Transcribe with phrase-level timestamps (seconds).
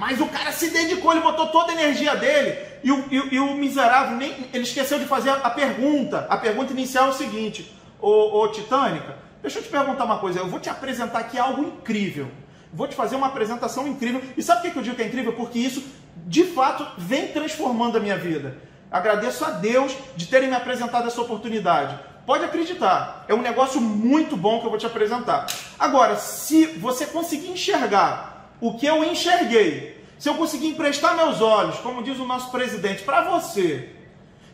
[0.00, 2.56] Mas o cara se dedicou, ele botou toda a energia dele.
[2.82, 6.26] E o, e, e o miserável, nem, ele esqueceu de fazer a, pergunta.
[6.30, 10.38] A pergunta inicial é o seguinte: Ô, ô Titânica, deixa eu te perguntar uma coisa.
[10.38, 12.28] Eu vou te apresentar aqui algo incrível.
[12.72, 14.22] Vou te fazer uma apresentação incrível.
[14.38, 15.34] E sabe por que eu digo que é incrível?
[15.34, 15.84] Porque isso,
[16.16, 18.56] de fato, vem transformando a minha vida.
[18.90, 21.94] Agradeço a Deus de terem me apresentado essa oportunidade.
[22.24, 25.46] Pode acreditar, é um negócio muito bom que eu vou te apresentar.
[25.78, 28.29] Agora, se você conseguir enxergar
[28.60, 33.02] o que eu enxerguei, se eu conseguir emprestar meus olhos, como diz o nosso presidente,
[33.02, 33.90] para você,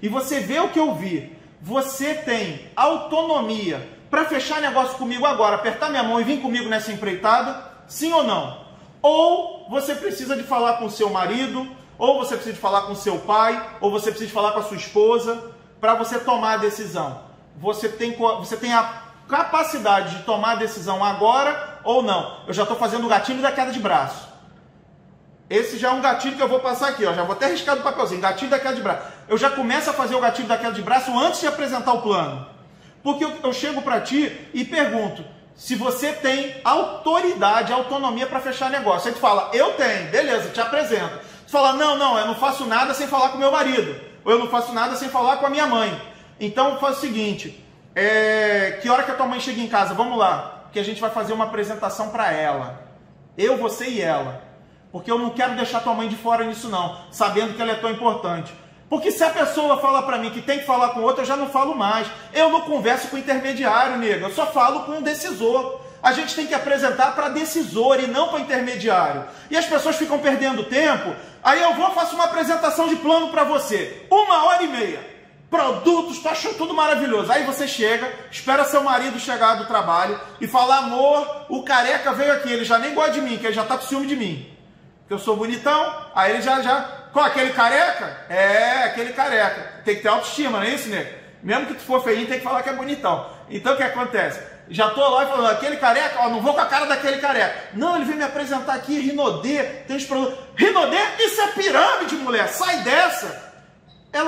[0.00, 5.56] e você vê o que eu vi, você tem autonomia para fechar negócio comigo agora,
[5.56, 7.64] apertar minha mão e vir comigo nessa empreitada?
[7.88, 8.64] Sim ou não?
[9.02, 13.18] Ou você precisa de falar com seu marido, ou você precisa de falar com seu
[13.18, 15.50] pai, ou você precisa de falar com a sua esposa
[15.80, 17.20] para você tomar a decisão.
[17.56, 22.40] Você tem, você tem a capacidade de tomar a decisão agora ou não.
[22.46, 24.28] Eu já estou fazendo o gatilho da queda de braço.
[25.48, 27.14] Esse já é um gatilho que eu vou passar aqui, ó.
[27.14, 29.08] Já vou até riscar do papelzinho, gatilho da queda de braço.
[29.28, 32.02] Eu já começo a fazer o gatilho da queda de braço antes de apresentar o
[32.02, 32.46] plano.
[33.02, 38.68] Porque eu, eu chego para ti e pergunto se você tem autoridade, autonomia para fechar
[38.68, 39.08] negócio.
[39.08, 41.18] Aí tu fala, eu tenho, beleza, te apresento.
[41.46, 43.98] Tu fala, não, não, eu não faço nada sem falar com meu marido.
[44.24, 45.96] Ou eu não faço nada sem falar com a minha mãe.
[46.40, 49.94] Então faz o seguinte: é, que hora que a tua mãe chega em casa?
[49.94, 52.82] Vamos lá, que a gente vai fazer uma apresentação para ela.
[53.38, 54.42] Eu, você e ela.
[54.92, 57.76] Porque eu não quero deixar tua mãe de fora nisso não, sabendo que ela é
[57.76, 58.52] tão importante.
[58.86, 61.34] Porque se a pessoa fala para mim que tem que falar com outra, eu já
[61.34, 62.06] não falo mais.
[62.30, 64.26] Eu não converso com intermediário, nega.
[64.26, 65.80] Eu só falo com um decisor.
[66.02, 69.24] A gente tem que apresentar para decisor e não para intermediário.
[69.50, 71.16] E as pessoas ficam perdendo tempo.
[71.42, 74.06] Aí eu vou faço uma apresentação de plano para você.
[74.10, 75.15] Uma hora e meia.
[75.50, 77.30] Produtos, tu achou tudo maravilhoso.
[77.30, 82.32] Aí você chega, espera seu marido chegar do trabalho e fala: amor, o careca veio
[82.32, 84.52] aqui, ele já nem gosta de mim, que ele já tá com ciúme de mim.
[85.06, 86.80] Que eu sou bonitão, aí ele já, já
[87.12, 88.24] qual, aquele careca?
[88.28, 89.82] É, aquele careca.
[89.84, 91.10] Tem que ter autoestima, não é isso, nego?
[91.42, 93.30] Mesmo que tu for feinho, tem que falar que é bonitão.
[93.48, 94.40] Então o que acontece?
[94.68, 97.54] Já tô lá e falando, aquele careca, ó, não vou com a cara daquele careca.
[97.72, 100.36] Não, ele veio me apresentar aqui, Rinodê, tem os produtos.
[100.56, 100.98] Rinodê?
[101.20, 103.45] Isso é pirâmide, mulher, sai dessa.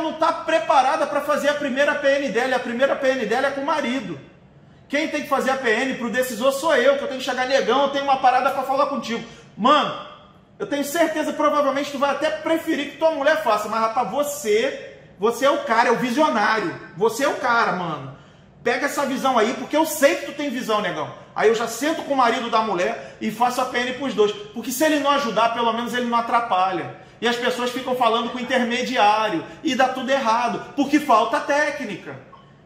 [0.00, 3.48] Ela não está preparada para fazer a primeira PN dela, e a primeira PN dela
[3.48, 4.18] é com o marido.
[4.88, 7.46] Quem tem que fazer a PN pro decisor sou eu, que eu tenho que chegar
[7.46, 9.22] negão, eu tenho uma parada para falar contigo.
[9.56, 9.94] Mano,
[10.58, 14.96] eu tenho certeza, provavelmente, tu vai até preferir que tua mulher faça, mas rapaz, você,
[15.18, 16.74] você é o cara, é o visionário.
[16.96, 18.16] Você é o cara, mano.
[18.64, 21.12] Pega essa visão aí, porque eu sei que tu tem visão, negão.
[21.36, 24.32] Aí eu já sento com o marido da mulher e faço a PN pros dois.
[24.32, 26.96] Porque se ele não ajudar, pelo menos ele não atrapalha.
[27.20, 32.18] E as pessoas ficam falando com intermediário e dá tudo errado, porque falta técnica.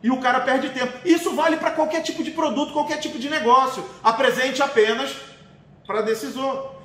[0.02, 0.92] E o cara perde tempo.
[1.04, 3.84] Isso vale para qualquer tipo de produto, qualquer tipo de negócio.
[4.02, 5.16] Apresente apenas
[5.86, 6.83] para decisor.